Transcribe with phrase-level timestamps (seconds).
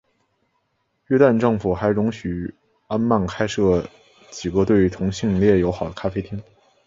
[1.09, 2.51] 约旦政府还容许
[2.87, 3.89] 安曼开设了
[4.31, 6.41] 几个对同性恋友好的咖啡厅。